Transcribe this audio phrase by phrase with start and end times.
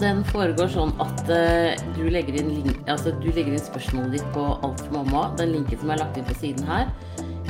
[0.00, 4.46] den foregår sånn at uh, du, legger inn, altså, du legger inn spørsmålet ditt på
[4.64, 6.90] Alt for mamma, den linken som er lagt inn på siden her.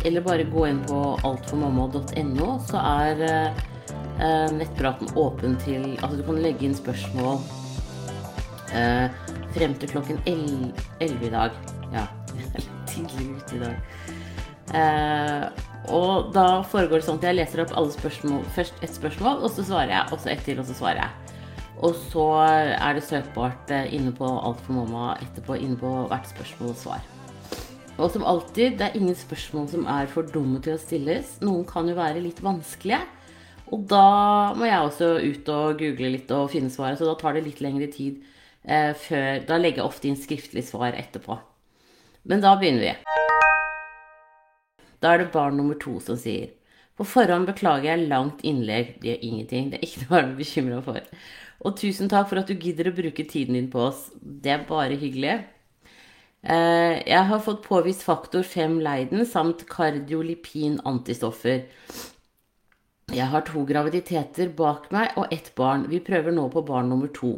[0.05, 0.99] Eller bare gå inn på
[1.29, 7.43] altformamma.no, så er eh, nettpraten åpen til Altså, du kan legge inn spørsmål
[8.73, 9.07] uh,
[9.53, 11.59] frem til klokken 11 i dag.
[11.93, 12.07] Ja,
[12.91, 13.77] tidlig ute i dag.
[14.71, 19.43] Uh, og da foregår det sånn at jeg leser opp alle spørsmål, først ett spørsmål,
[19.43, 21.30] og så svarer jeg, og så ett til, og så svarer jeg.
[21.81, 26.29] Og så er det søkbart eh, inne på Alt for mamma etterpå, inne på hvert
[26.29, 27.07] spørsmål og svar.
[28.01, 31.39] Og som alltid, det er ingen spørsmål som er for dumme til å stilles.
[31.45, 33.01] Noen kan jo være litt vanskelige.
[33.71, 37.37] Og da må jeg også ut og google litt og finne svaret, så da tar
[37.37, 38.19] det litt lengre tid
[38.65, 41.39] eh, før Da legger jeg ofte inn skriftlig svar etterpå.
[42.29, 42.95] Men da begynner vi.
[45.01, 46.51] Da er det barn nummer to som sier
[46.99, 48.99] På forhånd beklager jeg langt innlegg.
[49.01, 49.71] Det gjør ingenting.
[49.71, 51.05] Det er ikke noe å være bekymra for.
[51.61, 54.07] Og tusen takk for at du gidder å bruke tiden din på oss.
[54.21, 55.35] Det er bare hyggelig.
[56.43, 61.67] Eh, Jeg har fått påvist faktor 5 Leiden samt kardiolipin antistoffer.
[63.13, 65.89] Jeg har to graviditeter bak meg og ett barn.
[65.91, 67.33] Vi prøver nå på barn nummer to.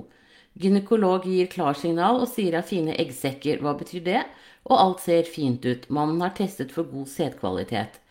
[0.61, 3.63] Gynekolog gir klarsignal og sier jeg har fine eggsekker.
[3.65, 4.23] Hva betyr det?
[4.69, 5.89] Og alt ser fint ut.
[5.91, 8.02] Mannen har testet for god sædkvalitet.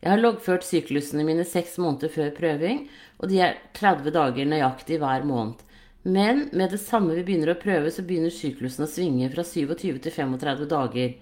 [0.00, 2.86] Jeg har loggført syklusene mine seks måneder før prøving,
[3.20, 5.60] og de er 30 dager nøyaktig hver måned.
[6.02, 9.98] Men med det samme vi begynner å prøve, så begynner syklusen å svinge fra 27
[10.06, 11.18] til 35 dager.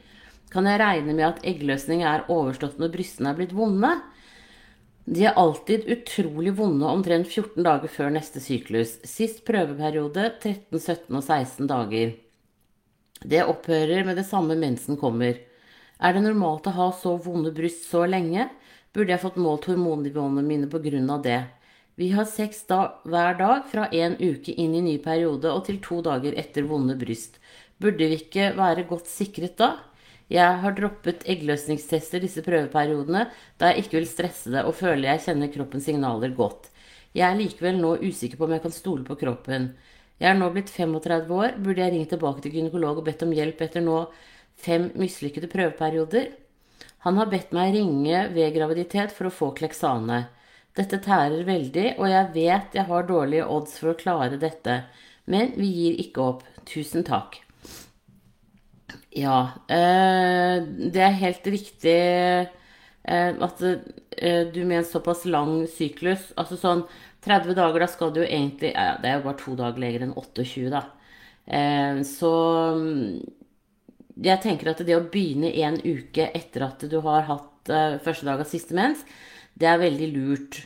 [0.53, 3.91] Kan jeg regne med at eggløsning er overstått når brystene er blitt vonde?
[5.09, 8.95] De er alltid utrolig vonde omtrent 14 dager før neste syklus.
[9.09, 12.15] Sist prøveperiode 13, 17 og 16 dager.
[13.27, 15.41] Det opphører med det samme mensen kommer.
[15.99, 18.47] Er det normalt å ha så vonde bryst så lenge?
[18.97, 20.69] Burde jeg fått målt hormonnivåene mine
[21.13, 21.43] av det?
[21.99, 25.81] Vi har sex da, hver dag fra en uke inn i ny periode og til
[25.83, 27.41] to dager etter vonde bryst.
[27.79, 29.77] Burde vi ikke være godt sikret da?
[30.29, 33.27] Jeg har droppet eggløsningstester disse prøveperiodene
[33.59, 36.69] da jeg ikke vil stresse det og føler jeg kjenner kroppens signaler godt.
[37.17, 39.73] Jeg er likevel nå usikker på om jeg kan stole på kroppen.
[40.21, 41.57] Jeg er nå blitt 35 år.
[41.61, 44.03] Burde jeg ringe tilbake til gynekolog og bedt om hjelp etter nå
[44.59, 46.31] fem mislykkede prøveperioder?
[47.07, 50.25] Han har bedt meg ringe ved graviditet for å få Kleksane.
[50.79, 54.83] Dette tærer veldig, og jeg vet jeg har dårlige odds for å klare dette.
[55.31, 56.43] Men vi gir ikke opp.
[56.69, 57.41] Tusen takk.
[59.19, 59.39] Ja,
[59.73, 60.59] eh,
[60.93, 66.85] det er helt riktig eh, at eh, du med en såpass lang syklus Altså sånn
[67.25, 70.07] 30 dager, da skal du jo egentlig ja, Det er jo bare to dager lenger
[70.07, 70.85] enn 28, da.
[72.07, 72.31] Så
[74.25, 78.27] jeg tenker at det å begynne en uke etter at du har hatt uh, første
[78.27, 79.05] dag av siste mens,
[79.59, 80.63] det er veldig lurt.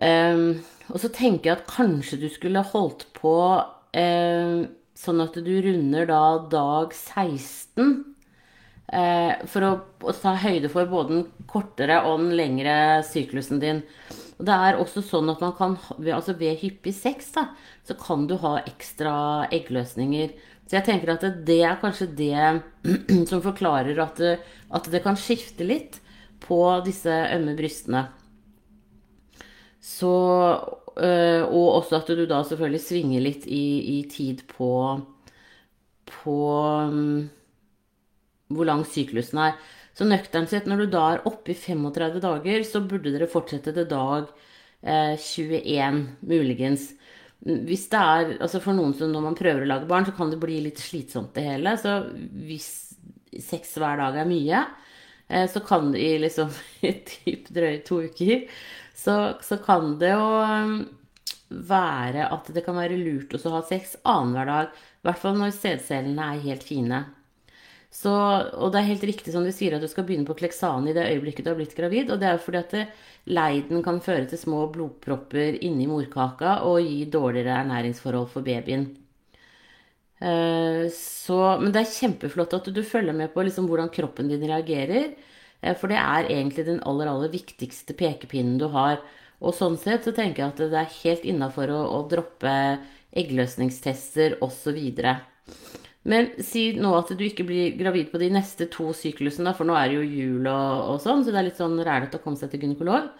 [0.00, 4.62] Um, og så tenker jeg at kanskje du skulle holdt på um,
[4.96, 7.98] sånn at du runder da dag 16.
[8.90, 12.74] Uh, for å, å ta høyde for både den kortere og den lengre
[13.06, 13.84] syklusen din.
[14.40, 17.50] Og det er også sånn at man kan, altså ved hyppig sex, da,
[17.84, 19.12] så kan du ha ekstra
[19.52, 20.32] eggløsninger.
[20.70, 22.36] Så jeg tenker at det, er kanskje det
[23.30, 24.36] som forklarer at det,
[24.70, 25.98] at det kan skifte litt
[26.44, 28.04] på disse ømme brystene.
[29.82, 30.12] Så
[30.94, 34.70] øh, Og også at du da selvfølgelig svinger litt i, i tid på
[36.06, 36.36] På
[36.92, 37.28] mm,
[38.54, 39.58] hvor lang syklusen er.
[39.94, 43.74] Så nøkternt sett, når du da er oppe i 35 dager, så burde dere fortsette
[43.74, 44.30] til dag
[44.82, 46.00] eh, 21,
[46.30, 46.92] muligens.
[47.40, 50.32] Hvis det er Altså for noen som når man prøver å lage barn, så kan
[50.32, 51.74] det bli litt slitsomt det hele.
[51.80, 51.96] Så
[52.46, 52.70] hvis
[53.40, 54.64] sex hver dag er mye,
[55.28, 56.50] eh, så kan det i liksom
[57.12, 58.48] typ drøye to uker,
[58.96, 60.74] så, så kan det jo um,
[61.48, 64.74] være at det kan være lurt også å ha sex annenhver dag.
[65.00, 67.04] I hvert fall når sædcellene er helt fine.
[67.90, 68.10] Så,
[68.54, 70.94] og det er helt riktig som du sier at du skal begynne på Kleksane i
[70.96, 72.10] det øyeblikket du har blitt gravid.
[72.14, 72.84] Og det er jo fordi at det,
[73.38, 78.86] leiden kan føre til små blodpropper inni morkaka og gi dårligere ernæringsforhold for babyen.
[80.20, 84.44] Eh, Så, men det er kjempeflott at du følger med på liksom hvordan kroppen din
[84.50, 85.14] reagerer.
[85.62, 89.00] eh, For det er egentlig den aller, aller viktigste pekepinnen du har.
[89.40, 92.52] Og sånn sett så tenker jeg at det er helt innafor å, å droppe
[93.16, 94.78] eggløsningstester osv.
[96.08, 99.74] Men si nå at du ikke blir gravid på de neste to syklusene, for nå
[99.76, 102.40] er det jo jul og, og sånn, så det er litt sånn rælete å komme
[102.40, 103.10] seg til gynekolog.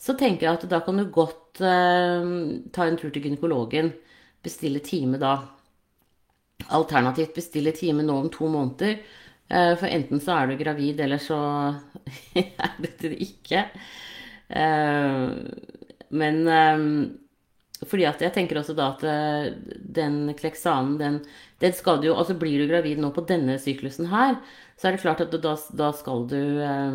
[0.00, 2.30] Så tenker jeg at da kan du godt eh,
[2.76, 3.90] ta en tur til gynekologen.
[4.46, 5.34] Bestille time da.
[6.70, 8.98] Alternativt bestille time nå om to måneder.
[9.48, 11.38] Eh, For enten så er du gravid, eller så
[12.36, 13.64] er du det ikke.
[14.48, 15.32] Eh,
[16.10, 16.84] Men eh,
[17.88, 19.52] fordi at jeg tenker også da at eh,
[20.00, 21.20] den kleksanen, den,
[21.60, 24.32] den skal du jo Altså blir du gravid nå på denne syklusen her,
[24.80, 26.92] så er det klart at du, da, da, skal du eh,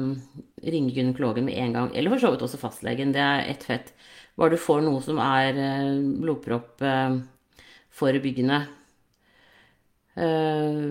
[0.66, 1.90] ringe gynekologen med en gang.
[1.94, 3.14] Eller for så vidt også fastlegen.
[3.14, 3.88] Det er ett fett.
[4.36, 8.60] Bare du får noe som er eh, blodproppforebyggende.
[10.16, 10.84] Eh,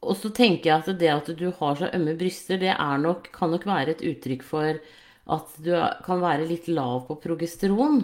[0.00, 2.72] og så tenker jeg at det at du har så ømme bryster, det
[3.04, 4.70] nok, kan nok være et uttrykk for
[5.30, 5.72] at du
[6.06, 8.00] kan være litt lav på progesteron.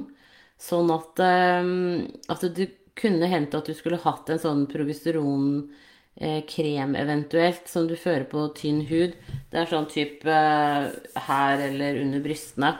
[0.61, 1.65] Sånn at, eh,
[2.29, 8.25] at det kunne hendt at du skulle hatt en sånn progesteronkrem eventuelt, som du fører
[8.31, 9.13] på tynn hud.
[9.53, 10.35] Det er sånn type
[11.29, 12.71] her eller under brystene.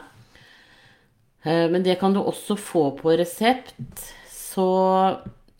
[1.47, 3.73] Men det kan du også få på resept.
[4.33, 4.67] Så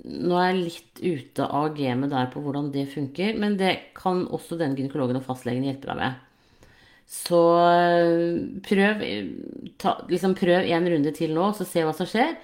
[0.08, 4.26] nå er jeg litt ute av gamet der på hvordan det funker, men det kan
[4.34, 6.24] også den gynekologen og fastlegen hjelpe deg med.
[7.08, 9.04] Så eh, prøv,
[9.80, 12.36] ta, liksom prøv en runde til nå, så se hva som skjer.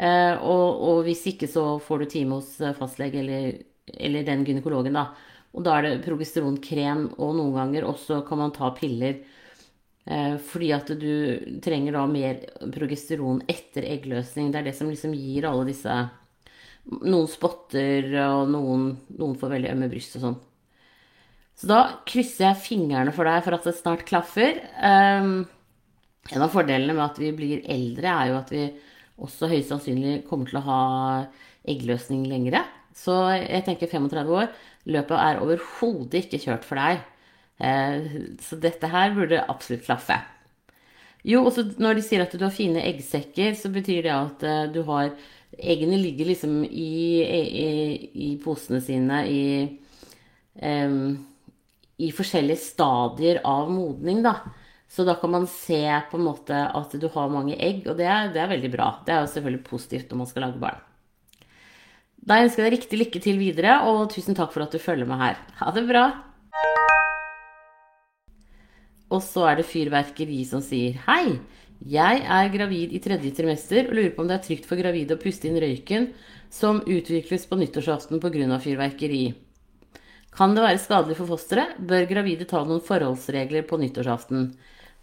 [0.00, 3.58] Eh, og, og, hvis ikke, så får du time hos eh, fastlege eller,
[3.96, 5.10] eller den gynekologen, da.
[5.52, 9.20] Og da er det progesteronkrem, og noen ganger også kan man ta piller.
[10.46, 12.38] fordi at du trenger da mer
[12.72, 14.50] progesteron etter eggløsning.
[14.50, 15.96] Det er det som liksom gir alle disse
[16.88, 18.86] noen spotter, og noen,
[19.18, 20.38] noen får veldig ømme bryst og sånn.
[21.60, 24.62] Så da krysser jeg fingrene for deg for at det snart klaffer.
[24.80, 25.42] Um,
[26.30, 28.64] en av fordelene med at vi blir eldre, er jo at vi
[29.20, 30.82] også høyst sannsynlig kommer til å ha
[31.68, 32.64] eggløsning lengre.
[32.96, 34.50] Så jeg tenker 35 år.
[34.90, 37.02] Løpet er overhodet ikke kjørt for deg.
[37.60, 40.16] Uh, så dette her burde absolutt klaffe.
[41.26, 44.64] Jo, også når de sier at du har fine eggsekker, så betyr det at uh,
[44.72, 45.12] du har
[45.50, 47.70] Eggene ligger liksom i, i,
[48.14, 49.40] i posene sine i,
[50.62, 51.16] um,
[51.98, 54.36] i forskjellige stadier av modning, da.
[54.90, 58.08] Så da kan man se på en måte at du har mange egg, og det
[58.10, 58.88] er, det er veldig bra.
[59.06, 60.80] Det er jo selvfølgelig positivt når man skal lage barn.
[62.20, 65.08] Da ønsker jeg deg riktig lykke til videre, og tusen takk for at du følger
[65.08, 65.38] med her.
[65.60, 66.08] Ha det bra!
[69.10, 71.38] Og så er det fyrverkeri som sier hei.
[71.80, 75.16] Jeg er gravid i tredje trimester og lurer på om det er trygt for gravide
[75.16, 76.10] å puste inn røyken
[76.52, 78.58] som utvikles på nyttårsaften pga.
[78.60, 79.22] fyrverkeri.
[80.34, 81.78] Kan det være skadelig for fosteret?
[81.78, 84.52] Bør gravide ta noen forholdsregler på nyttårsaften?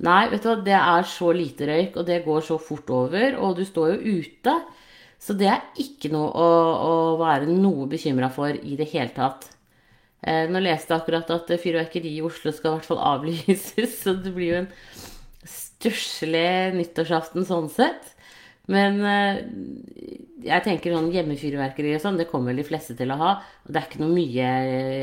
[0.06, 3.38] Nei, vet du hva, det er så lite røyk, og det går så fort over,
[3.42, 4.54] og du står jo ute.
[5.18, 6.50] Så det er ikke noe å,
[6.86, 9.48] å være noe bekymra for i det hele tatt.
[10.22, 14.14] Eh, nå leste jeg akkurat at fyrverkeri i Oslo skal i hvert fall avlyses, så
[14.22, 14.70] det blir jo en
[15.48, 18.14] stusslig nyttårsaften sånn sett.
[18.70, 19.44] Men eh,
[20.46, 23.36] jeg tenker sånn hjemmefyrverkeri og sånn, det kommer vel de fleste til å ha.
[23.66, 24.50] Og det er ikke noe mye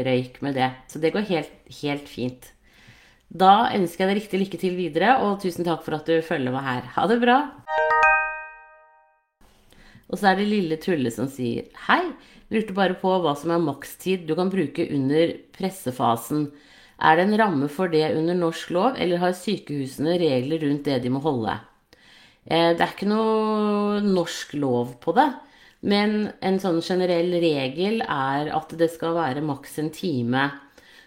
[0.07, 0.71] røyk med det.
[0.93, 2.51] Så det går helt, helt fint.
[3.35, 6.55] Da ønsker jeg deg riktig lykke til videre, og tusen takk for at du følger
[6.55, 6.85] meg her.
[6.95, 7.39] Ha det bra!
[10.07, 12.05] Og så er det lille Tulle som sier hei.
[12.55, 16.47] Lurte bare på hva som er makstid du kan bruke under pressefasen.
[17.03, 21.01] Er det en ramme for det under norsk lov, eller har sykehusene regler rundt det
[21.03, 21.57] de må holde?
[22.47, 25.27] Eh, det er ikke noe norsk lov på det,
[25.83, 30.53] men en sånn generell regel er at det skal være maks en time.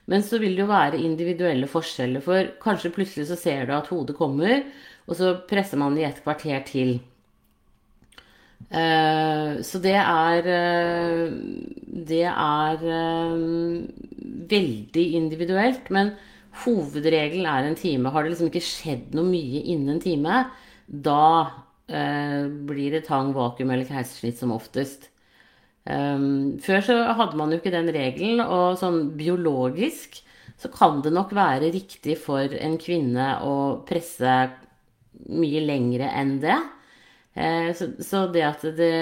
[0.08, 3.90] Men så vil det jo være individuelle forskjeller, for kanskje plutselig så ser du at
[3.92, 4.64] hodet kommer,
[5.08, 6.98] og så presser man i et kvarter til.
[8.70, 11.30] Eh, så det er eh,
[12.10, 13.36] Det er eh,
[14.52, 15.90] veldig individuelt.
[15.90, 16.14] Men
[16.64, 18.10] hovedregelen er en time.
[18.10, 20.46] Har det liksom ikke skjedd noe mye innen en time,
[20.88, 25.06] da blir det tang, vakuum eller keisersnitt som oftest.
[25.88, 30.20] Før så hadde man jo ikke den regelen, og sånn biologisk
[30.58, 33.54] så kan det nok være riktig for en kvinne å
[33.88, 34.34] presse
[35.30, 36.58] mye lengre enn det.
[37.38, 38.94] Uh, så, så det, at det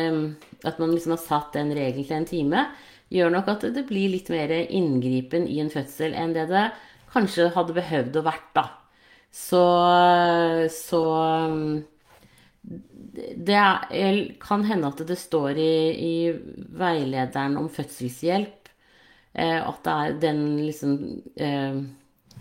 [0.67, 2.65] at man liksom har satt den regelen til en time,
[3.13, 6.65] gjør nok at det blir litt mer inngripen i en fødsel enn det det
[7.13, 8.65] kanskje hadde behøvd å vært, da.
[9.35, 9.61] Så,
[10.71, 11.03] så
[13.15, 16.15] Det er, kan hende at det står i, i
[16.75, 18.65] veilederen om fødselshjelp
[19.35, 20.97] eh, at det er den liksom
[21.35, 21.79] eh,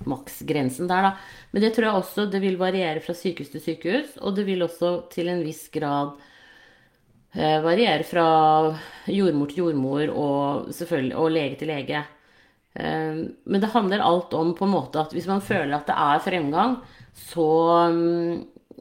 [0.09, 1.13] maksgrensen der, da.
[1.53, 4.65] Men det tror jeg også det vil variere fra sykehus til sykehus, og det vil
[4.67, 6.15] også til en viss grad
[7.35, 8.27] eh, variere fra
[9.11, 12.05] jordmor til jordmor og og lege til lege.
[12.75, 15.99] Eh, men det handler alt om på en måte at hvis man føler at det
[15.99, 16.79] er fremgang,
[17.15, 17.49] så,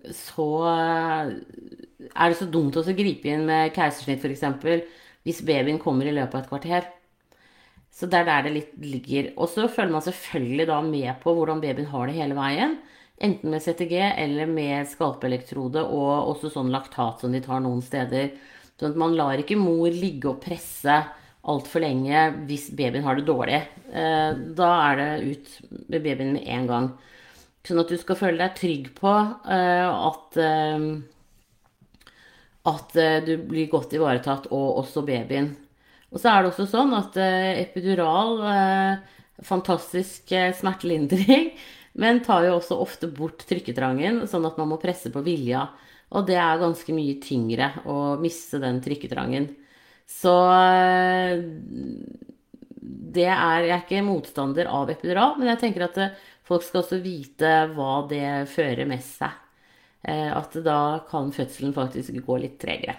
[0.10, 0.48] så
[2.12, 4.84] er det så dumt å gripe inn med keisersnitt f.eks.
[5.24, 6.90] hvis babyen kommer i løpet av et kvarter.
[7.94, 9.30] Så det er der det litt ligger.
[9.38, 12.80] Og så følger man selvfølgelig da med på hvordan babyen har det hele veien.
[13.24, 18.34] Enten med CTG eller med skalpeelektrode og også sånn laktat som de tar noen steder.
[18.80, 21.04] Sånn at man lar ikke mor ligge og presse
[21.44, 23.62] altfor lenge hvis babyen har det dårlig.
[23.94, 26.92] Eh, da er det ut med babyen med en gang.
[27.64, 30.88] Sånn at du skal føle deg trygg på eh, at eh,
[32.70, 32.94] at
[33.28, 35.52] du blir godt ivaretatt, og også babyen.
[36.14, 38.38] Og så er det også sånn at epidural
[39.44, 41.50] Fantastisk smertelindring,
[42.02, 45.66] men tar jo også ofte bort trykketrangen, sånn at man må presse på vilja.
[46.14, 49.50] Og det er ganske mye tyngre å miste den trykketrangen.
[50.10, 50.34] Så
[53.14, 56.84] det er Jeg er ikke motstander av epidural, men jeg tenker at eh, folk skal
[56.84, 59.32] også vite hva det fører med seg.
[60.04, 62.98] Eh, at da kan fødselen faktisk gå litt tregere.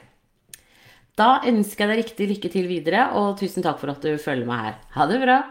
[1.15, 4.49] Da ønsker jeg deg riktig lykke til videre, og tusen takk for at du følger
[4.49, 4.79] meg her.
[4.97, 5.43] Ha det bra!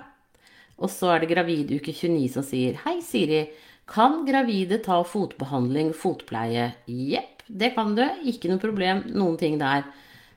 [0.83, 3.45] Og så er det graviduke 29 som sier Hei, Siri.
[3.87, 6.71] Kan gravide ta fotbehandling, fotpleie?
[6.87, 8.03] Jepp, det kan du.
[8.27, 9.85] Ikke noe problem, noen ting der.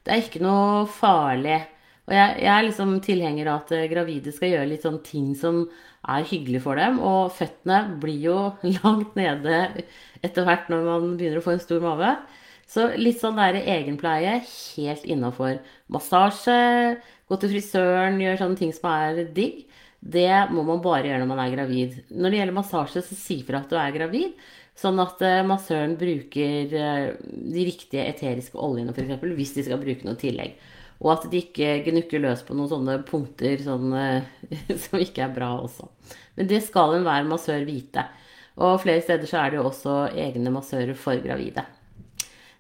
[0.06, 1.62] Det er ikke noe farlig.
[2.06, 5.32] Og jeg, jeg, er liksom tilhenger av at eh, gravide skal gjøre litt sånn ting
[5.38, 5.64] som
[6.06, 7.00] er hyggelig for dem.
[7.02, 8.38] Og føttene blir jo
[8.78, 9.62] langt nede
[10.22, 12.12] etter hvert når man begynner å få en stor mage.
[12.66, 15.58] Så litt sånn der egenpleie helt innafor.
[15.92, 16.58] Massasje,
[17.30, 19.64] gå til frisøren, gjøre sånne ting som er digg.
[20.06, 21.98] Det må man bare gjøre når man er gravid.
[22.10, 24.38] Når det gjelder massasje, så si fra at du er gravid.
[24.76, 29.22] Sånn at uh, massøren bruker uh, de riktige eteriske oljene, f.eks.
[29.38, 30.58] hvis de skal bruke noe tillegg.
[31.03, 34.25] Og at de ikke gnukker løs på noen sånne punkter sånn, uh,
[34.85, 35.91] som ikke er bra også.
[36.38, 38.07] Men det skal enhver massør vite.
[38.57, 41.67] Og flere steder så er det jo også egne massører for gravide.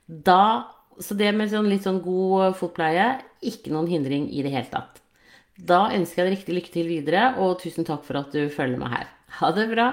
[0.06, 0.68] Da,
[1.00, 5.00] så det med sånn litt sånn god fotpleie, ikke noen hindring i det hele tatt.
[5.56, 8.76] Da ønsker jeg deg riktig lykke til videre, og tusen takk for at du følger
[8.80, 9.08] meg her.
[9.40, 9.88] Ha det bra!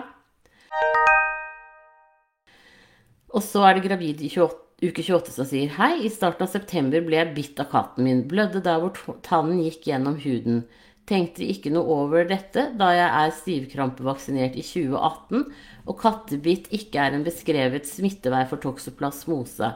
[3.34, 6.52] Og så er det gravid i 28, uke 28 som sier Hei, i starten av
[6.52, 8.24] september ble jeg bitt av katten min.
[8.30, 10.63] Blødde der hvor tannen gikk gjennom huden.
[11.10, 15.50] Tenkte ikke noe over dette da jeg er stivkrampevaksinert i 2018
[15.84, 19.74] og kattebitt ikke er en beskrevet smittevei for toksoplasmose.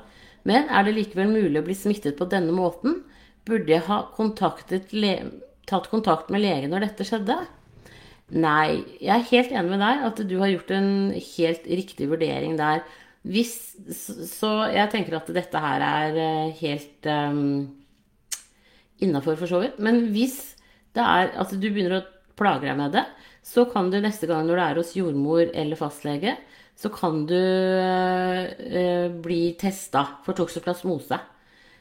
[0.48, 3.02] Men er det likevel mulig å bli smittet på denne måten?
[3.48, 4.04] Burde jeg ha
[5.68, 7.42] tatt kontakt med lege når dette skjedde?
[8.28, 12.56] Nei, jeg er helt enig med deg at du har gjort en helt riktig vurdering
[12.60, 12.84] der.
[13.26, 13.54] Hvis,
[14.30, 17.66] så jeg tenker at dette her er eh, helt um,
[19.04, 19.80] innafor, for så vidt.
[19.84, 20.38] Men hvis
[20.96, 22.06] det er at du begynner å
[22.38, 23.04] plage deg med det,
[23.48, 26.36] så kan du neste gang når du er hos jordmor eller fastlege,
[26.78, 31.20] så kan du uh, bli testa for toksoplasmose.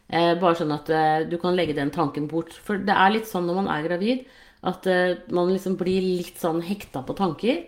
[0.07, 2.55] Uh, bare sånn at uh, du kan legge den tanken bort.
[2.65, 4.27] For det er litt sånn når man er gravid,
[4.67, 4.87] at
[5.31, 7.61] man liksom blir litt sånn hekta på tanker.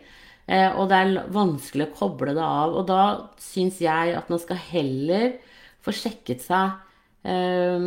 [0.49, 2.77] Eh, og det er vanskelig å koble det av.
[2.81, 3.03] Og da
[3.43, 5.35] syns jeg at man skal heller
[5.85, 6.73] få sjekket seg
[7.29, 7.85] eh,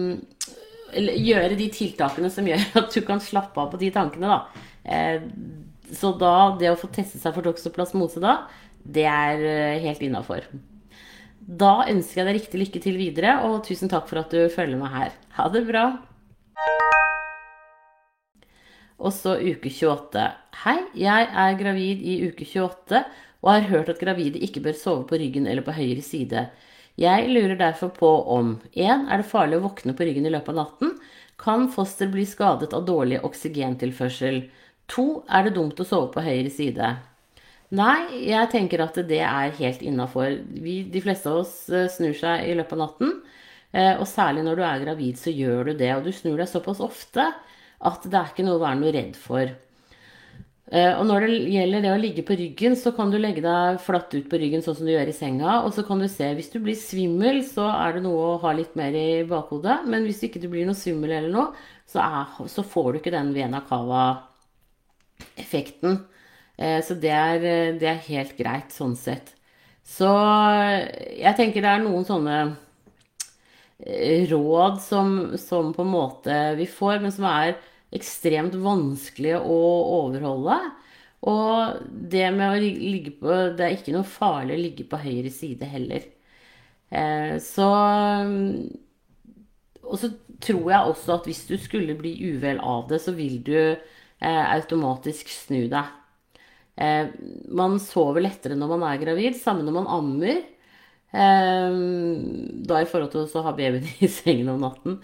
[0.97, 4.65] Eller gjøre de tiltakene som gjør at du kan slappe av på de tankene, da.
[4.85, 5.25] Eh,
[5.91, 8.45] så da, det å få testet seg for toksoplasmose da,
[8.81, 9.41] det er
[9.83, 10.45] helt innafor.
[11.41, 14.79] Da ønsker jeg deg riktig lykke til videre, og tusen takk for at du følger
[14.79, 15.19] meg her.
[15.35, 15.89] Ha det bra!
[19.01, 20.23] Og så uke 28.
[20.61, 23.01] Hei, jeg er gravid i uke 28
[23.41, 26.45] og har hørt at gravide ikke bør sove på ryggen eller på høyre side.
[27.01, 29.07] Jeg lurer derfor på om 1.
[29.09, 30.93] Er det farlig å våkne på ryggen i løpet av natten?
[31.41, 34.43] Kan foster bli skadet av dårlig oksygentilførsel?
[34.93, 35.07] 2.
[35.33, 36.93] Er det dumt å sove på høyre side?
[37.73, 40.35] Nei, jeg tenker at det er helt innafor.
[40.45, 43.15] De fleste av oss eh, snur seg i løpet av natten.
[43.71, 45.89] Eh, og særlig når du er gravid, så gjør du det.
[45.95, 47.31] Og du snur deg såpass ofte
[47.87, 49.51] at det er ikke noe å være noe redd for.
[50.71, 53.75] Eh, og når det gjelder det å ligge på ryggen, så kan du legge deg
[53.83, 55.57] flatt ut på ryggen sånn som du gjør i senga.
[55.65, 58.51] Og så kan du se, hvis du blir svimmel, så er det noe å ha
[58.55, 59.81] litt mer i bakhodet.
[59.91, 61.47] Men hvis ikke du blir noe svimmel eller noe,
[61.91, 65.93] så, er, så får du ikke den vena cava-effekten.
[66.55, 67.37] Eh, så det er,
[67.81, 69.35] det er helt greit sånn sett.
[69.83, 72.55] Så jeg tenker det er noen sånne
[73.83, 77.57] eh, råd som, som på en måte vi får, men som er
[77.95, 79.59] ekstremt vanskelig å
[80.01, 80.57] overholde.
[81.29, 85.29] Og det med å ligge på Det er ikke noe farlig å ligge på høyre
[85.33, 86.07] side heller.
[86.89, 87.67] Eh, så
[89.85, 93.41] Og så tror jeg også at hvis du skulle bli uvel av det, så vil
[93.45, 95.91] du eh, automatisk snu deg.
[96.81, 97.11] Eh,
[97.53, 100.41] man sover lettere når man er gravid, samme når man ammer.
[101.11, 105.01] Da i forhold til å ha babyen i sengen om natten.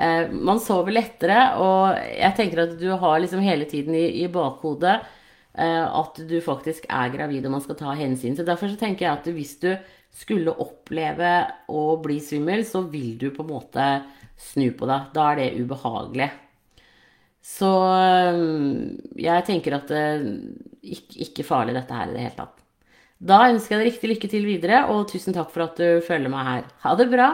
[0.00, 4.28] Eh, man sover lettere, og jeg tenker at du har liksom hele tiden i, i
[4.32, 8.36] bakhodet eh, at du faktisk er gravid og man skal ta hensyn.
[8.38, 9.74] Så derfor så tenker jeg at hvis du
[10.10, 11.34] skulle oppleve
[11.70, 13.90] å bli svimmel, så vil du på en måte
[14.40, 15.12] snu på deg.
[15.14, 16.30] Da er det ubehagelig.
[17.44, 17.68] Så
[19.20, 20.02] jeg tenker at det
[20.80, 22.56] ikke, ikke farlig dette her i det hele tatt.
[23.20, 26.32] Da ønsker jeg deg riktig lykke til videre, og tusen takk for at du følger
[26.32, 26.68] meg her.
[26.84, 27.30] Ha det bra!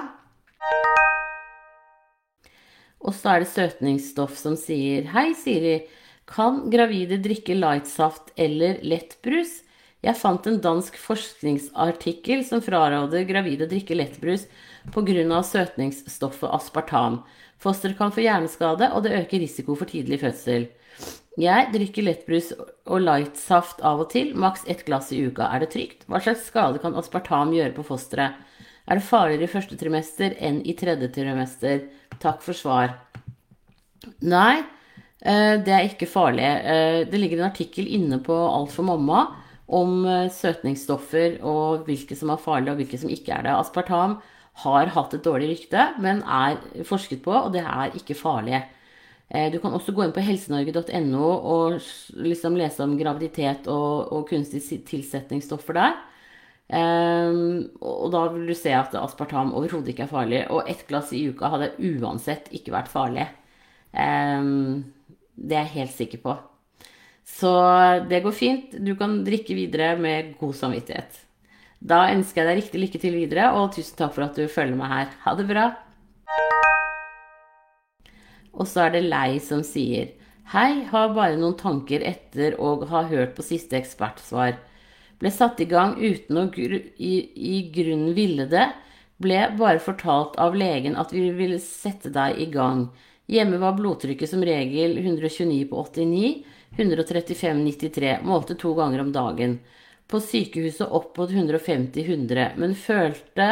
[3.07, 5.79] Og så er det søtningsstoff som sier Hei, Siri.
[6.27, 9.61] Kan gravide drikke lightsaft eller lettbrus?
[10.05, 14.47] Jeg fant en dansk forskningsartikkel som fraråder gravide å drikke lettbrus
[14.95, 15.43] pga.
[15.43, 17.23] søtningsstoffet aspartam.
[17.59, 20.69] Foster kan få hjerneskade, og det øker risiko for tidlig fødsel.
[21.39, 22.53] Jeg drikker lettbrus
[22.87, 25.49] og lightsaft av og til, maks ett glass i uka.
[25.53, 26.07] Er det trygt?
[26.09, 28.37] Hva slags skade kan aspartam gjøre på fosteret?
[28.87, 31.89] Er det farligere i første trimester enn i tredje trimester?
[32.23, 32.93] Takk for svar.
[34.23, 34.63] Nei,
[35.27, 36.47] eh, det er ikke farlig.
[36.47, 39.25] Eh, det ligger en artikkel inne på Alt for mamma
[39.67, 43.57] om eh, søtningsstoffer og hvilke som er farlige og hvilke som ikke er det.
[43.59, 44.21] Aspartam
[44.63, 48.63] har hatt et dårlig rykte, men er forsket på, og det er ikke farlig.
[49.53, 51.81] Du kan også gå inn på helsenorge.no og
[52.15, 55.97] liksom lese om graviditet og, og kunstige tilsetningsstoffer der.
[56.67, 60.43] Um, og da vil du se at aspartam overhodet ikke er farlig.
[60.51, 63.29] Og ett glass i uka hadde uansett ikke vært farlig.
[63.93, 64.93] Um,
[65.37, 66.37] det er jeg helt sikker på.
[67.27, 67.53] Så
[68.11, 68.77] det går fint.
[68.83, 71.23] Du kan drikke videre med god samvittighet.
[71.87, 74.79] Da ønsker jeg deg riktig lykke til videre, og tusen takk for at du følger
[74.79, 75.11] meg her.
[75.27, 75.67] Ha det bra.
[78.57, 80.15] Og så er det Lei som sier
[80.53, 84.61] Hei, har bare noen tanker etter å ha hørt på siste ekspertsvar.
[85.21, 88.67] Ble satt i gang uten å gr i, i grunnen ville det.
[89.23, 92.91] Ble bare fortalt av legen at vi ville sette deg i gang.
[93.27, 96.35] Hjemme var blodtrykket som regel 129 på 89,
[96.77, 99.59] 135-93, målte to ganger om dagen
[100.07, 103.49] på sykehuset opp mot 150-100, men følte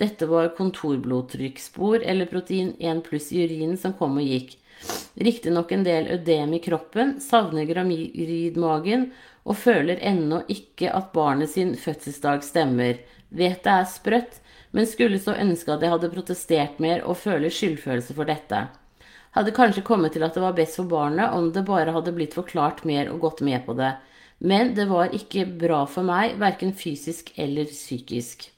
[0.00, 4.54] dette var kontorblodtrykksspor eller protein 1 pluss i urinen som kom og gikk.
[5.20, 9.10] Riktignok en del ødem i kroppen, savner gravidmagen
[9.50, 13.00] og føler ennå ikke at barnet sin fødselsdag stemmer.
[13.30, 14.38] Vet det er sprøtt,
[14.70, 18.68] men skulle så ønske at jeg hadde protestert mer og føler skyldfølelse for dette.
[19.34, 22.34] Hadde kanskje kommet til at det var best for barnet om det bare hadde blitt
[22.38, 23.92] forklart mer og gått med på det.
[24.40, 28.48] Men det var ikke bra for meg, verken fysisk eller psykisk.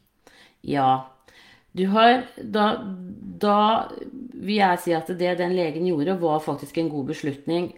[0.62, 1.08] Ja,
[1.72, 2.66] du har da,
[3.42, 3.58] da
[3.98, 7.72] vil jeg si at det den legen gjorde, var faktisk en god beslutning.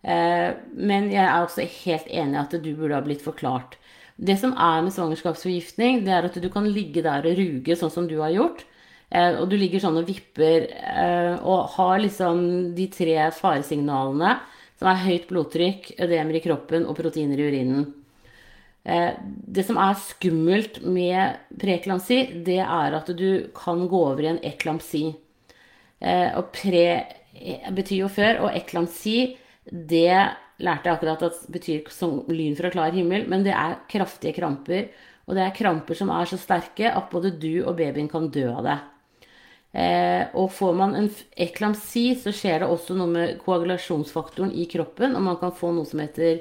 [0.00, 3.76] Eh, men jeg er også helt enig i at du burde ha blitt forklart.
[4.20, 7.92] Det som er med svangerskapsforgiftning, det er at du kan ligge der og ruge sånn
[7.92, 8.64] som du har gjort.
[9.10, 12.42] Eh, og du ligger sånn og vipper eh, og har liksom
[12.76, 14.36] de tre faresignalene
[14.80, 17.88] som er høyt blodtrykk, ødemer i kroppen og proteiner i urinen.
[18.80, 24.40] Det som er skummelt med preeklamsi, det er at du kan gå over i en
[24.40, 25.02] eklamsi.
[26.00, 26.86] Og pre
[27.76, 29.36] betyr jo før, og eklamsi,
[29.68, 30.14] det
[30.60, 34.88] lærte jeg akkurat at betyr som lyn fra klar himmel, men det er kraftige kramper.
[35.28, 38.48] Og det er kramper som er så sterke at både du og babyen kan dø
[38.50, 38.78] av det.
[39.70, 41.06] Eh, og får man en
[41.38, 45.86] eklamsi, så skjer det også noe med koagulasjonsfaktoren i kroppen, og man kan få noe
[45.86, 46.40] som heter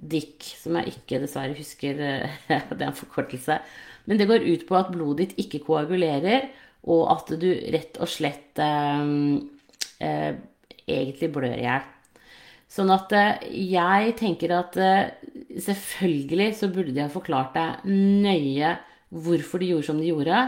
[0.00, 2.00] DIC, som jeg ikke dessverre husker.
[2.00, 2.40] Eh,
[2.72, 3.60] det er en forkortelse.
[4.08, 6.48] Men det går ut på at blodet ditt ikke koagulerer,
[6.88, 9.10] og at du rett og slett eh,
[10.00, 10.30] eh,
[10.88, 11.88] egentlig blør i hjel.
[12.70, 15.10] Sånn at eh, jeg tenker at eh,
[15.58, 18.76] selvfølgelig så burde de ha forklart deg nøye
[19.10, 20.44] hvorfor de gjorde som de gjorde.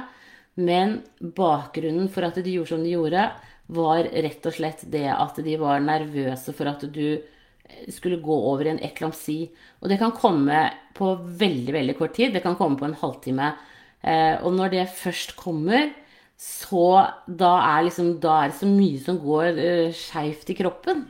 [0.62, 3.26] Men bakgrunnen for at de gjorde som de gjorde,
[3.72, 8.36] var rett og slett det at de var nervøse for at du eh, skulle gå
[8.52, 9.40] over i en eklamsi.
[9.82, 12.36] Og det kan komme på veldig, veldig kort tid.
[12.36, 13.50] Det kan komme på en halvtime.
[14.02, 15.92] Og når det først kommer,
[16.34, 19.60] så da er, liksom, da er det så mye som går
[19.94, 21.04] skeivt i kroppen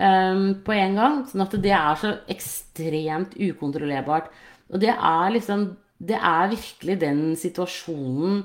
[0.00, 1.18] um, på en gang.
[1.28, 4.30] Sånn at det er så ekstremt ukontrollerbart.
[4.70, 8.38] Og det er liksom Det er virkelig den situasjonen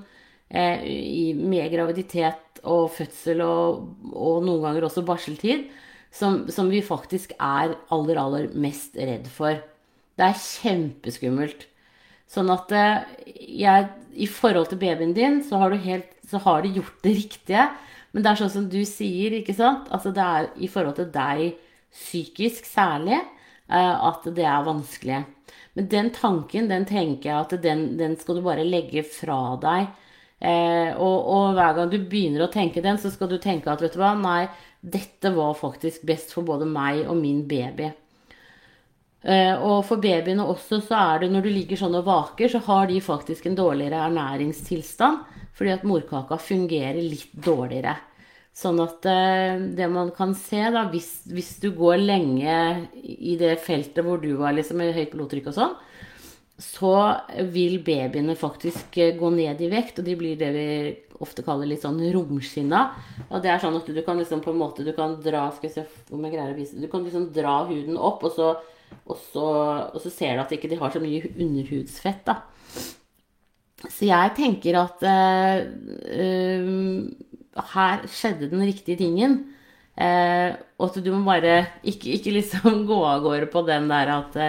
[0.51, 5.69] eh, med graviditet og fødsel og, og, noen ganger også barseltid,
[6.11, 9.61] som, som, vi faktisk er aller, aller mest redd for.
[10.19, 11.63] Det er kjempeskummelt.
[12.27, 13.07] Sånn at eh,
[13.63, 17.69] jeg, i forhold til babyen din, så har, helt, så har de gjort det riktige.
[18.15, 19.91] Men det er sånn som du sier, ikke sant?
[19.93, 21.59] Altså det er i forhold til deg
[21.91, 25.21] psykisk særlig eh, at det er vanskelig.
[25.75, 29.91] Men den tanken, den tenker jeg at den, den skal du bare legge fra deg
[30.39, 33.81] Eh, og, og, hver gang du begynner å tenke den, så skal du tenke at
[33.81, 34.45] vet du hva, nei,
[34.83, 37.89] dette var faktisk best for både meg og min baby.
[39.25, 42.61] Eh, og for babyene også så er det når du ligger sånn og vaker, så
[42.67, 47.95] har de faktisk en dårligere ernæringstilstand fordi at morkaka fungerer litt dårligere.
[48.55, 52.57] Sånn at eh, det man kan se, da, hvis, hvis du går lenge
[53.01, 55.73] i det feltet hvor du var liksom med høyt blodtrykk og sånn,
[56.61, 56.93] så
[57.51, 60.67] vil babyene faktisk eh, gå ned i vekt, og de blir det vi
[61.23, 62.85] ofte kaller litt sånn romskinna.
[63.29, 65.71] Og det er sånn at du kan liksom på en måte du kan dra skal
[65.71, 68.53] jeg se om jeg greier å vise Du kan liksom dra huden opp, og så,
[69.05, 69.47] og så,
[69.93, 72.35] og så ser du at de ikke har så mye underhudsfett, da.
[73.85, 75.59] Så jeg tenker at uh,
[77.75, 79.43] her skjedde den riktige tingen.
[79.95, 84.11] Uh, og at du må bare ikke, ikke, liksom gå av gårde på den der
[84.15, 84.39] at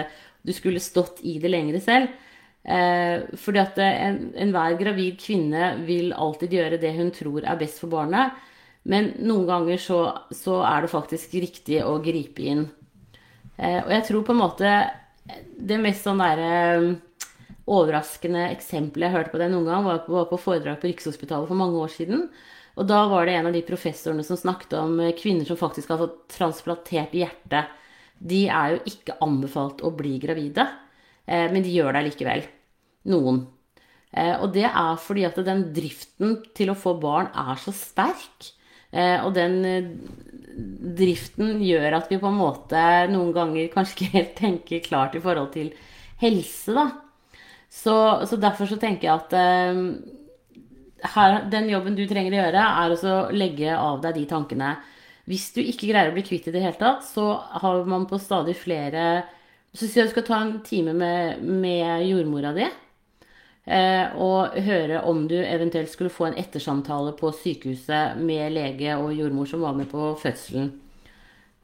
[0.47, 2.07] du skulle stått i det lengre selv.
[2.67, 7.87] Fordi at enhver en gravid kvinne vil alltid gjøre det hun tror er best for
[7.93, 8.35] barnet.
[8.87, 9.99] Men noen ganger så,
[10.31, 12.65] så er det faktisk riktig å gripe inn.
[13.57, 14.71] Eh, og jeg tror på en måte
[15.57, 16.91] det mest sånn derre eh,
[17.67, 21.49] overraskende eksempelet jeg hørte på det noen gang, var på, var på foredrag på Rikshospitalet
[21.49, 22.27] for mange år siden.
[22.77, 25.91] Og da var det en av de professorene som snakket om eh, kvinner som faktisk
[25.93, 27.65] har fått transplantert hjerte.
[28.17, 30.63] De er jo ikke anbefalt å bli gravide,
[31.27, 32.39] men de gjør det likevel
[33.11, 33.43] noen.
[34.41, 38.47] Og det er fordi at den driften til å få barn er så sterk.
[38.91, 39.89] Eh, og den eh,
[40.97, 45.23] driften gjør at vi på en måte noen ganger kanskje ikke helt tenker klart i
[45.23, 45.73] forhold til
[46.21, 46.87] helse, da.
[47.67, 47.93] Så,
[48.25, 49.33] så derfor så tenker jeg at
[51.03, 54.71] her, den jobben du trenger å gjøre, er å legge av deg de tankene.
[55.27, 58.19] Hvis du ikke greier å bli kvitt i det hele tatt, så har man på
[58.21, 59.25] stadig flere
[59.75, 62.65] Så sier jeg du skal ta en time med, med jordmora di.
[63.67, 69.11] Eh, og høre om du eventuelt skulle få en ettersamtale på sykehuset med lege og
[69.11, 70.69] jordmor som var med på fødselen.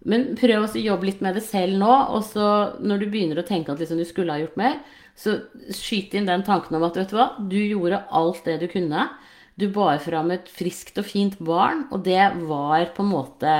[0.03, 1.93] Men prøv å jobbe litt med det selv nå.
[2.11, 2.47] Og så
[2.83, 4.81] når du begynner å tenke at liksom du skulle ha gjort mer,
[5.15, 5.37] så
[5.71, 9.07] skyt inn den tanken om at vet du hva, du gjorde alt det du kunne.
[9.55, 13.53] Du bar fram et friskt og fint barn, og det var på en måte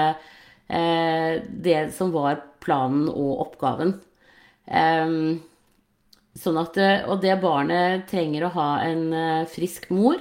[0.68, 4.00] eh, det som var planen og oppgaven.
[4.66, 5.44] Um,
[6.44, 10.20] Sånn at, eh, og det barnet trenger å ha en eh, frisk mor.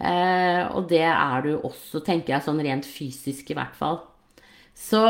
[0.00, 4.02] Eh, og det er du også, tenker jeg, sånn rent fysisk i hvert fall.
[4.76, 5.00] Så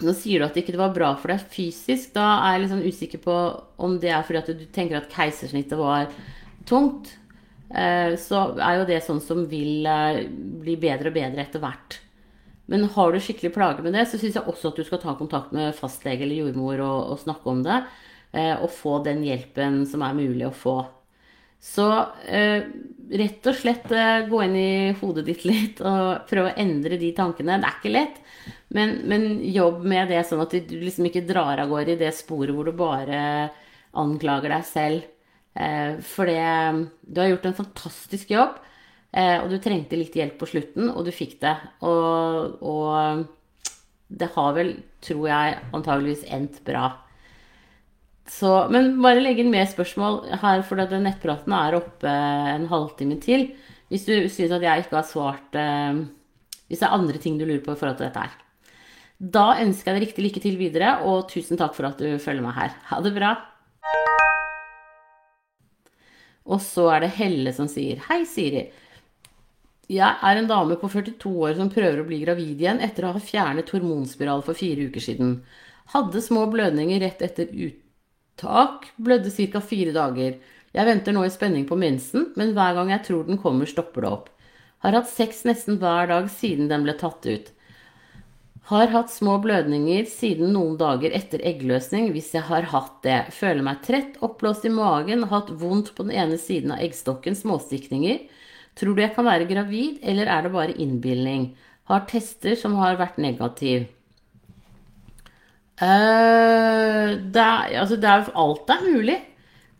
[0.00, 2.12] nå sier du at det ikke var bra for deg fysisk.
[2.16, 3.38] Da er jeg litt sånn usikker på
[3.84, 6.08] om det er fordi at du tenker at keisersnittet var
[6.68, 7.12] tungt.
[7.70, 9.84] Så er jo det sånn som vil
[10.64, 12.00] bli bedre og bedre etter hvert.
[12.72, 15.14] Men har du skikkelig plager med det, så syns jeg også at du skal ta
[15.18, 17.82] kontakt med fastlege eller jordmor og, og snakke om det.
[18.30, 20.76] Eh, og få den hjelpen som er mulig å få.
[21.60, 21.86] Så
[22.30, 22.62] eh,
[23.20, 27.10] rett og slett eh, gå inn i hodet ditt litt og prøve å endre de
[27.16, 27.58] tankene.
[27.58, 28.20] Det er ikke lett,
[28.76, 32.12] men, men jobb med det sånn at du liksom ikke drar av gårde i det
[32.16, 33.50] sporet hvor du bare
[33.98, 35.16] anklager deg selv.
[36.06, 38.52] For det Du har gjort en fantastisk jobb,
[39.18, 41.56] og du trengte litt hjelp på slutten, og du fikk det.
[41.82, 43.24] Og, og
[44.06, 44.70] det har vel,
[45.02, 46.92] tror jeg, antageligvis endt bra.
[48.30, 53.18] Så, men bare legg inn mer spørsmål her, for at nettpraten er oppe en halvtime
[53.22, 53.48] til.
[53.90, 56.04] Hvis du syns at jeg ikke har svart eh,
[56.70, 58.36] Hvis det er andre ting du lurer på i forhold til dette her.
[59.20, 62.44] Da ønsker jeg deg riktig lykke til videre, og tusen takk for at du følger
[62.44, 62.76] meg her.
[62.92, 63.34] Ha det bra.
[66.50, 68.68] Og så er det Helle som sier Hei, Siri.
[69.90, 73.16] Jeg er en dame på 42 år som prøver å bli gravid igjen etter å
[73.16, 75.40] ha fjernet hormonspiral for fire uker siden.
[75.90, 77.79] Hadde små blødninger rett etter ut
[78.40, 79.60] Tak blødde ca.
[79.60, 80.38] fire dager.
[80.72, 84.06] Jeg venter nå i spenning på mensen, men hver gang jeg tror den kommer, stopper
[84.06, 84.28] det opp.
[84.80, 87.50] Har hatt sex nesten hver dag siden den ble tatt ut.
[88.70, 93.18] Har hatt små blødninger siden noen dager etter eggløsning, hvis jeg har hatt det.
[93.34, 98.22] Føler meg trett, oppblåst i magen, hatt vondt på den ene siden av eggstokken, småstikninger.
[98.78, 101.50] Tror du jeg kan være gravid, eller er det bare innbilning?
[101.90, 103.90] Har tester som har vært negativ.
[105.80, 109.16] Uh, det, er, altså det er, alt er mulig.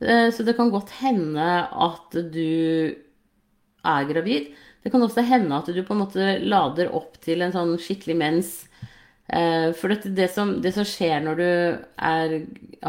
[0.00, 2.96] Uh, så det kan godt hende at du
[3.84, 4.50] er gravid.
[4.80, 8.16] Det kan også hende at du på en måte lader opp til en sånn skikkelig
[8.16, 8.54] mens.
[9.28, 12.36] Uh, for det, det, som, det, som, skjer når du er,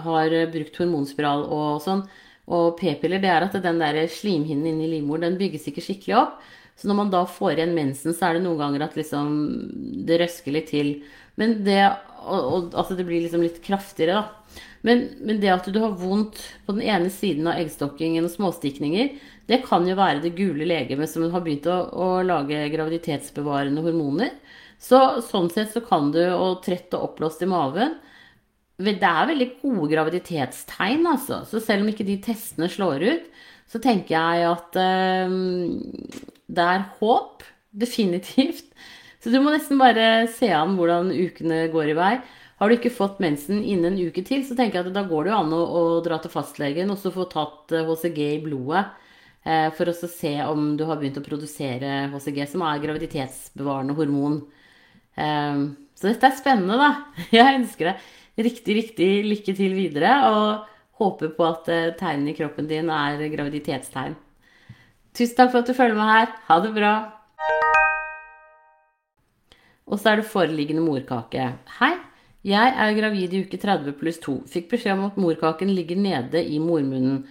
[0.07, 2.05] har brukt hormonspiral og sånn,
[2.51, 6.39] og p-piller, det er at den der slimhinnen inni livmoren den bygges ikke skikkelig opp.
[6.79, 9.27] Så når man da får igjen mensen, så er det noen ganger at liksom
[10.07, 10.95] det røsker litt til.
[11.39, 11.83] Men det
[12.21, 14.61] og, og altså det blir liksom litt kraftigere, da.
[14.81, 19.11] Men, men, det at du har vondt på den ene siden av eggstokkingen og småstikninger,
[19.49, 24.33] det kan jo være det gule legemet som har begynt å, å, lage graviditetsbevarende hormoner.
[24.81, 27.99] Så sånn sett så kan du, og trett og oppblåst i maven
[28.81, 31.43] Det er veldig gode graviditetstegn, altså.
[31.45, 33.27] Så selv om ikke de testene slår ut,
[33.69, 34.79] så tenker jeg at
[35.29, 35.77] um,
[36.49, 37.45] det er håp.
[37.71, 38.65] Definitivt.
[39.21, 42.13] Så du må nesten bare se an hvordan ukene går i vei.
[42.61, 45.25] Har du ikke fått mensen innen en uke til, så tenker jeg at da går
[45.25, 48.41] det jo an å, å dra til fastlegen og så få tatt HCG eh, i
[48.43, 48.83] blodet.
[49.41, 54.41] Eh, for å se om du har begynt å produsere HCG, som er graviditetsbevarende hormon.
[55.17, 55.63] Eh,
[55.97, 56.91] så dette er spennende, da.
[57.39, 60.17] Jeg ønsker deg riktig, riktig lykke til videre.
[60.29, 60.69] Og
[61.01, 64.17] håper på at eh, tegnene i kroppen din er graviditetstegn.
[65.17, 66.31] Tusen takk for at du følger med her.
[66.47, 66.93] Ha det bra.
[69.91, 71.51] Og så er det foreliggende morkake.
[71.81, 71.93] Hei,
[72.47, 74.37] jeg er gravid i uke 30 pluss 2.
[74.49, 77.25] Fikk beskjed om at morkaken ligger nede i mormunnen.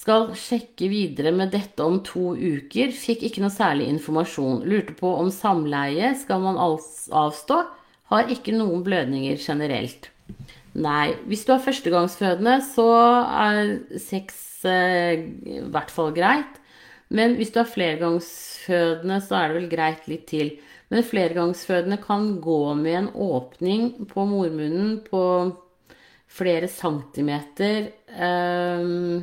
[0.00, 2.94] Skal sjekke videre med dette om to uker.
[2.96, 4.64] Fikk ikke noe særlig informasjon.
[4.64, 7.60] Lurte på om samleie skal man avstå.
[8.10, 10.08] Har ikke noen blødninger generelt.
[10.72, 11.12] Nei.
[11.28, 12.88] Hvis du er førstegangsfødende, så
[13.44, 16.56] er sex eh, i hvert fall greit.
[17.10, 20.54] Men hvis du er flergangsfødende, så er det vel greit litt til.
[20.90, 25.22] Men flergangsfødende kan gå med en åpning på mormunnen på
[26.30, 27.92] flere centimeter.
[28.10, 29.22] Um,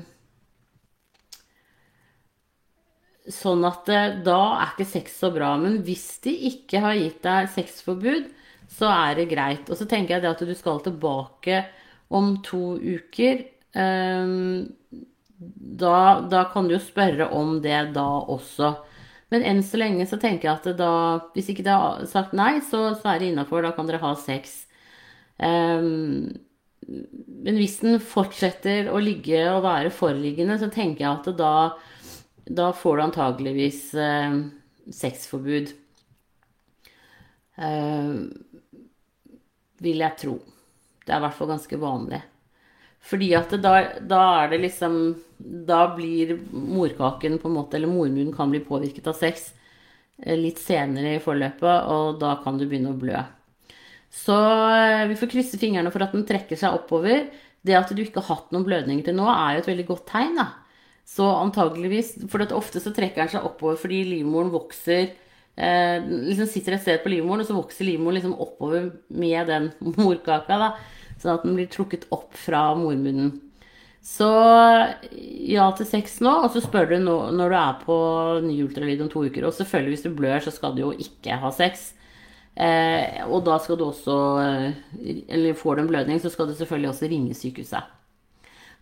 [3.28, 3.92] sånn at
[4.24, 5.54] da er ikke sex så bra.
[5.60, 8.32] Men hvis de ikke har gitt deg sexforbud,
[8.72, 9.68] så er det greit.
[9.68, 11.64] Og så tenker jeg det at du skal tilbake
[12.16, 13.44] om to uker.
[13.76, 14.68] Um,
[15.38, 18.74] da, da, kan du jo spørre om det da også.
[19.34, 20.92] Men enn så lenge så tenker jeg at da
[21.34, 23.66] Hvis ikke det har sagt nei, så, så er det innafor.
[23.66, 24.62] Da kan dere ha sex.
[25.38, 26.32] Um,
[26.88, 31.54] men hvis den fortsetter å ligge og være foreliggende, så tenker jeg at da,
[32.48, 34.40] da får du antageligvis uh,
[34.96, 35.74] sexforbud.
[37.60, 38.30] Uh,
[39.84, 40.38] vil jeg tro.
[41.04, 42.22] Det er i hvert fall ganske vanlig.
[43.08, 44.98] Fordi at da, da, er det liksom
[45.38, 49.52] Da blir morkaken på en måte, eller mormunnen kan bli påvirket av sex
[50.24, 53.22] eh, litt senere i forløpet, og da kan du begynne å blø.
[54.14, 54.36] Så
[54.74, 57.28] eh, vi får krysse fingrene for at den trekker seg oppover.
[57.62, 60.08] Det at du ikke har hatt noen blødninger til nå, er jo et veldig godt
[60.10, 60.42] tegn.
[60.42, 60.50] da.
[61.08, 65.06] Så antageligvis For ofte så trekker den seg oppover fordi livmoren vokser
[65.56, 69.72] eh, liksom Sitter et sted på livmoren, og så vokser livmoren liksom oppover med den
[70.02, 70.60] morkaka.
[70.66, 70.72] da.
[71.18, 73.36] Sånn at den blir trukket opp fra mormunnen.
[74.08, 74.28] Så
[75.52, 77.98] ja til sex nå, og så spør du når du er på
[78.46, 79.50] ny ultralyd om to uker.
[79.50, 81.90] Og selvfølgelig, hvis du blør, så skal du jo ikke ha sex.
[82.58, 86.56] Eh, og da skal du også eh, Eller får du en blødning, så skal du
[86.58, 87.94] selvfølgelig også ringe sykehuset.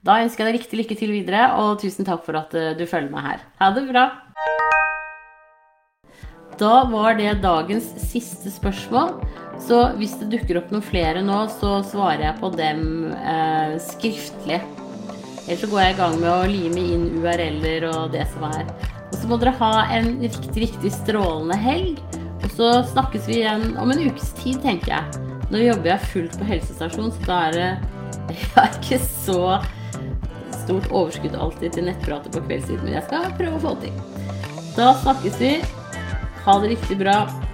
[0.05, 2.85] Da ønsker jeg deg riktig lykke til videre, og tusen takk for at eh, du
[2.87, 3.49] følger meg her.
[3.59, 4.05] Ha det bra!
[6.59, 9.17] Da var det dagens siste spørsmål.
[9.65, 12.81] Så hvis det dukker opp noen flere nå, så svarer jeg på dem
[13.15, 14.59] eh, skriftlig.
[15.45, 18.65] Ellers så går jeg i gang med å lime inn URL-er og det som er.
[19.11, 22.01] Og så må dere ha en riktig, riktig strålende helg.
[22.41, 25.23] Og så snakkes vi igjen om en ukes tid, tenker jeg.
[25.53, 27.69] Nå jobber jeg fullt på helsestasjon, så da er det
[28.31, 29.39] Jeg har ikke så
[30.63, 33.97] stort overskudd alltid til nettpratet på kveldstid, men jeg skal prøve å få til.
[34.75, 35.57] Da snakkes vi.
[36.45, 37.44] Ha det riktig bra.